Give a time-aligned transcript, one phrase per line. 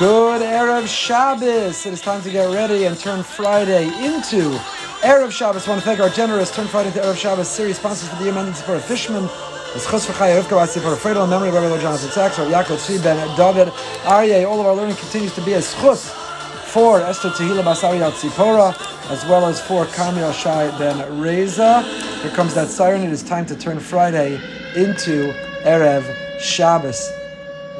[0.00, 1.84] Good Erev Shabbos.
[1.84, 4.48] It is time to get ready and turn Friday into
[5.02, 5.66] Erev Shabbos.
[5.66, 8.24] I want to thank our generous Turn Friday into Erev Shabbos series sponsors for the
[8.24, 9.24] year support of Fishman.
[9.74, 12.78] As Chus V'chaya Rivka Wasi for Fredo in memory of Rabbi Jonathan Sacks, Rabbi Yaakov
[12.78, 13.68] Tzvi Ben David
[14.04, 14.48] Aryeh.
[14.48, 16.10] All of our learning continues to be as Chus
[16.72, 18.72] for Esther Tehila Basari Al Tzipora,
[19.10, 21.82] as well as for Kamil Shai Ben Reza.
[22.22, 23.02] Here comes that siren.
[23.02, 24.40] It is time to turn Friday
[24.74, 27.19] into Erev Shabbos.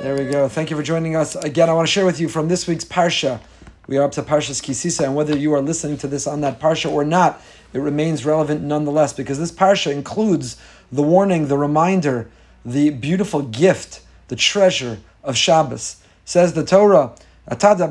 [0.00, 0.48] There we go.
[0.48, 1.68] Thank you for joining us again.
[1.68, 3.38] I want to share with you from this week's Parsha.
[3.86, 6.40] We are up to Parshas Ki Sisa, and whether you are listening to this on
[6.40, 7.42] that Parsha or not,
[7.74, 10.56] it remains relevant nonetheless because this Parsha includes
[10.90, 12.30] the warning, the reminder,
[12.64, 16.02] the beautiful gift, the treasure of Shabbos.
[16.24, 17.14] Says the Torah,
[17.48, 17.82] Observe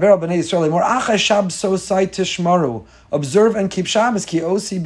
[3.56, 4.26] and keep Shabbos.
[4.26, 4.80] Ki osi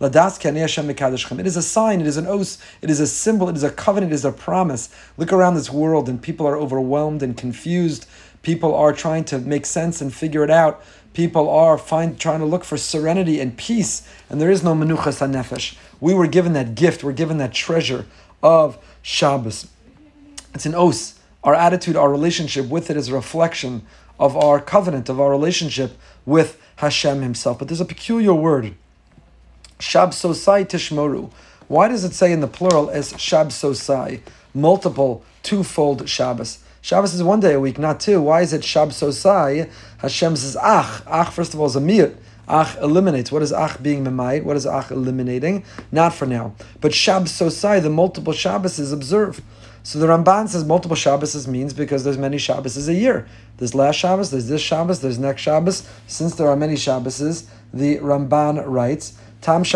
[0.00, 2.00] ladas It is a sign.
[2.00, 3.48] It is an oath, It is a symbol.
[3.48, 4.12] It is a covenant.
[4.12, 4.88] It is a promise.
[5.16, 8.06] Look around this world, and people are overwhelmed and confused.
[8.42, 10.80] People are trying to make sense and figure it out.
[11.14, 15.18] People are find, trying to look for serenity and peace, and there is no menuchas
[15.18, 15.76] hanefesh.
[16.00, 17.02] We were given that gift.
[17.02, 18.06] We're given that treasure
[18.40, 19.66] of Shabbos.
[20.54, 23.82] It's an os our attitude, our relationship with it is a reflection
[24.18, 27.58] of our covenant, of our relationship with Hashem Himself.
[27.58, 28.74] But there's a peculiar word,
[29.78, 31.30] Shab Sosai Tishmoru.
[31.68, 34.20] Why does it say in the plural as Shab Sosai,
[34.54, 36.58] multiple, twofold Shabbos?
[36.80, 38.22] Shabbos is one day a week, not two.
[38.22, 39.70] Why is it Shab Sosai?
[39.98, 41.02] Hashem says Ach.
[41.06, 42.16] Ach, first of all, is a miyut.
[42.48, 43.30] Ach eliminates.
[43.30, 44.44] What is Ach being memayit?
[44.44, 45.64] What is Ach eliminating?
[45.92, 46.54] Not for now.
[46.80, 49.42] But Shab Sosai, the multiple Shabbos, is observed.
[49.82, 53.26] So the Ramban says multiple Shabbos means because there's many Shabbos a year.
[53.56, 55.88] There's last Shabbos, there's this Shabbos, there's next Shabbos.
[56.06, 59.70] Since there are many Shabbos, the Ramban writes, Tam Him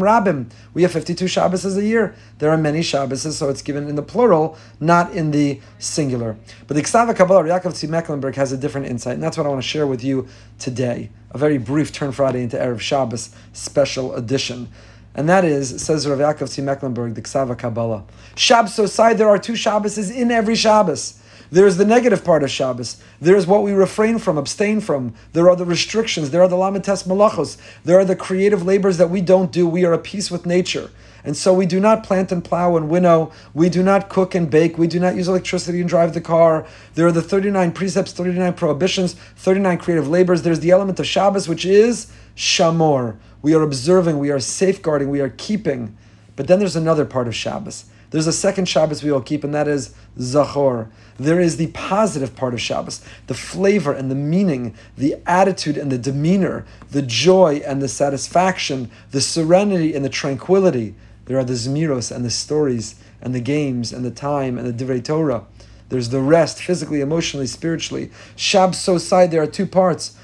[0.00, 0.50] Rabim.
[0.74, 2.14] We have 52 Shabbos a year.
[2.38, 6.36] There are many Shabbos, so it's given in the plural, not in the singular.
[6.66, 9.48] But the Ksav V'Kabbalah, Yaakov Tzvi Mecklenburg, has a different insight, and that's what I
[9.48, 10.28] want to share with you
[10.58, 11.10] today.
[11.30, 14.68] A very brief turn Friday into Erev Shabbos special edition.
[15.14, 18.04] And that is, says Rav Yaakov Tzvi Mecklenburg, the Ksav V'Kabbalah.
[18.36, 21.20] Shabbos there are two Shabbos in every Shabbos.
[21.50, 23.00] There is the negative part of Shabbos.
[23.20, 25.14] There is what we refrain from, abstain from.
[25.32, 26.30] There are the restrictions.
[26.30, 27.56] There are the lamites malachos.
[27.84, 29.68] There are the creative labors that we don't do.
[29.68, 30.90] We are at peace with nature.
[31.24, 33.32] And so we do not plant and plow and winnow.
[33.54, 34.76] We do not cook and bake.
[34.76, 36.66] We do not use electricity and drive the car.
[36.94, 40.42] There are the 39 precepts, 39 prohibitions, 39 creative labors.
[40.42, 43.16] There's the element of Shabbos, which is shamor.
[43.40, 45.96] We are observing, we are safeguarding, we are keeping.
[46.36, 47.86] But then there's another part of Shabbos.
[48.14, 50.88] There's a second Shabbos we all keep, and that is Zachor.
[51.18, 55.90] There is the positive part of Shabbos, the flavor and the meaning, the attitude and
[55.90, 60.94] the demeanor, the joy and the satisfaction, the serenity and the tranquility.
[61.24, 64.84] There are the Zmiros and the stories and the games and the time and the
[64.84, 65.46] Divrei Torah.
[65.88, 68.12] There's the rest, physically, emotionally, spiritually.
[68.36, 70.16] Shabbos side, there are two parts.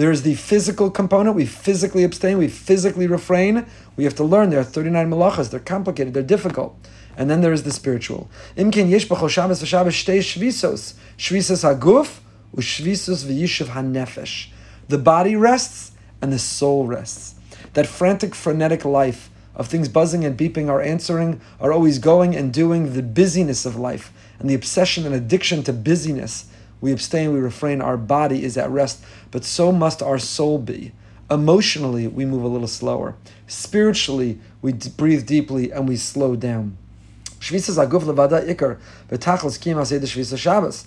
[0.00, 1.36] There's the physical component.
[1.36, 2.38] We physically abstain.
[2.38, 3.66] We physically refrain.
[3.96, 4.48] We have to learn.
[4.48, 5.50] There are 39 malachas.
[5.50, 6.14] They're complicated.
[6.14, 6.74] They're difficult.
[7.18, 8.30] And then there is the spiritual.
[8.56, 10.94] Imkin yesh Shabbos v'Shabbos shtei shvisos.
[11.18, 12.20] Shvisos haguf
[12.56, 14.48] u'shvisos v'yishuv hanefesh.
[14.88, 17.34] The body rests and the soul rests.
[17.74, 22.54] That frantic, frenetic life of things buzzing and beeping are answering, are always going and
[22.54, 26.49] doing the busyness of life and the obsession and addiction to busyness.
[26.80, 30.92] We abstain, we refrain, our body is at rest, but so must our soul be.
[31.30, 33.14] Emotionally, we move a little slower.
[33.46, 36.76] Spiritually, we d- breathe deeply and we slow down.
[40.36, 40.86] Shabbos.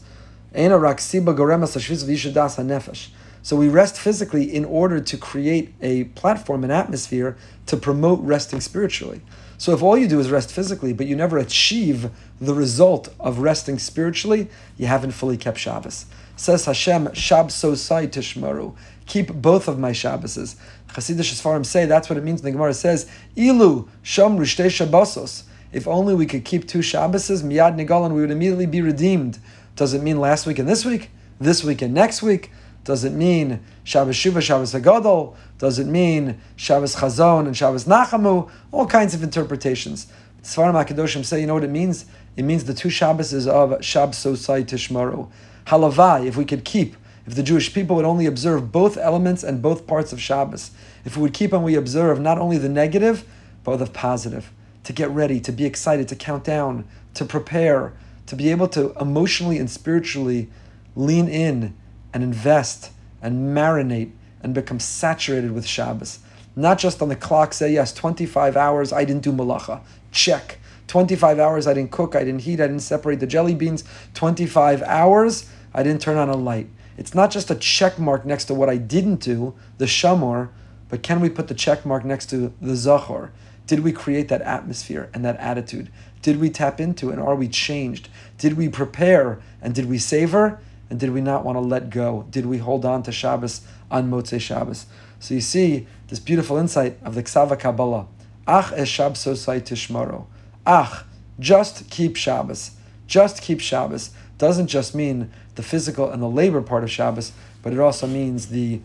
[3.43, 8.61] So we rest physically in order to create a platform, an atmosphere to promote resting
[8.61, 9.21] spiritually.
[9.57, 12.09] So if all you do is rest physically, but you never achieve
[12.39, 16.05] the result of resting spiritually, you haven't fully kept Shabbos.
[16.37, 18.75] Says Hashem, Shab Sosai Tishmaru.
[19.05, 20.55] Keep both of my Shabboses.
[20.87, 22.41] Chassidish Sfarim say that's what it means.
[22.41, 25.43] The Gemara says, Ilu Shom Rishtei Shabbosos.
[25.73, 29.39] If only we could keep two Shabboses, Miyad Nigalan, we would immediately be redeemed.
[29.75, 31.09] Does it mean last week and this week?
[31.39, 32.51] This week and next week?
[32.83, 35.35] Does it mean Shabbos Shuva, Shabbos Hagadol?
[35.57, 38.49] Does it mean Shabbos Chazon and Shabbos Nachamu?
[38.71, 40.07] All kinds of interpretations.
[40.41, 42.05] Sfarim HaKadoshim say, you know what it means?
[42.35, 45.29] It means the two Shabbos of Shab Sosai Tishmaru.
[45.67, 49.61] Halavai, if we could keep, if the Jewish people would only observe both elements and
[49.61, 50.71] both parts of Shabbos,
[51.05, 53.23] if we would keep and we observe not only the negative,
[53.63, 54.51] but the positive,
[54.83, 57.93] to get ready, to be excited, to count down, to prepare,
[58.25, 60.49] to be able to emotionally and spiritually
[60.97, 61.73] lean in
[62.13, 64.11] and invest and marinate
[64.41, 66.19] and become saturated with Shabbos.
[66.55, 69.81] Not just on the clock say, yes, 25 hours I didn't do malacha.
[70.11, 70.59] Check.
[70.87, 73.83] 25 hours I didn't cook, I didn't heat, I didn't separate the jelly beans.
[74.13, 76.67] 25 hours I didn't turn on a light.
[76.97, 80.49] It's not just a check mark next to what I didn't do, the shamor,
[80.89, 83.31] but can we put the check mark next to the zachor?
[83.65, 85.89] Did we create that atmosphere and that attitude?
[86.21, 88.09] Did we tap into and are we changed?
[88.37, 90.59] Did we prepare and did we savor?
[90.93, 92.27] And did we not want to let go?
[92.29, 94.85] Did we hold on to Shabbos on Motzei Shabbos?
[95.19, 98.05] So you see this beautiful insight of the Ksav V'Kabbalah.
[98.45, 100.27] Ach es Shabsosai tishmaro.
[100.67, 101.03] Ach,
[101.39, 102.75] just keep Shabbos.
[103.07, 107.31] Just keep Shabbos doesn't just mean the physical and the labor part of Shabbos,
[107.63, 108.79] but it also means the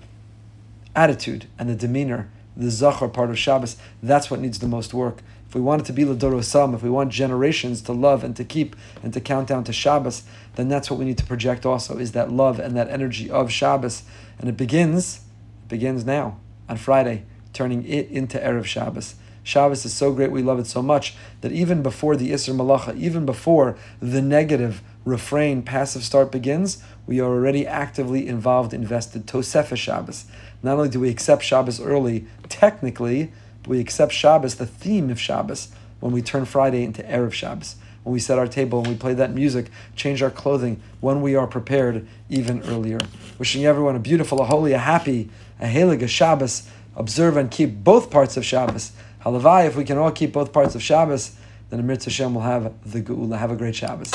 [0.97, 3.77] attitude and the demeanor, the zachor part of Shabbos.
[4.03, 5.19] That's what needs the most work.
[5.49, 8.45] If we want it to be Ladorosam, if we want generations to love and to
[8.45, 10.25] keep and to count down to Shabbos,
[10.57, 13.51] then that's what we need to project also, is that love and that energy of
[13.51, 14.03] Shabbos.
[14.39, 15.21] And it begins,
[15.63, 17.25] it begins now, on Friday,
[17.55, 19.15] turning it into Erev Shabbos.
[19.43, 22.95] Shabbos is so great, we love it so much, that even before the Isser Malacha,
[22.99, 29.27] even before the negative refrain, passive start begins, we are already actively involved, invested.
[29.27, 30.27] Tosefah Shabbos.
[30.63, 33.33] Not only do we accept Shabbos early, technically,
[33.69, 35.69] we accept Shabbos, the theme of Shabbos,
[36.01, 37.77] when we turn Friday into Erev Shabbos.
[38.03, 41.35] When we set our table and we play that music, change our clothing, when we
[41.35, 43.01] are prepared even earlier.
[43.39, 45.29] Wishing everyone a beautiful, a holy, a happy,
[45.61, 46.69] a helig, a Shabbos.
[46.97, 48.93] Observe and keep both parts of Shabbos.
[49.25, 51.37] Halavai, if we can all keep both parts of Shabbos,
[51.69, 53.39] then Amir Hashem will have the Geula.
[53.39, 54.11] Have a great Shabbos.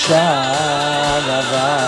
[0.00, 1.79] Shabbos.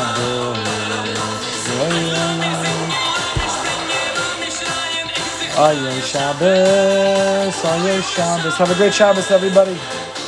[5.62, 8.56] Aye Shabbos, Aye Shabbos.
[8.58, 9.78] Have a great Shabbos, everybody.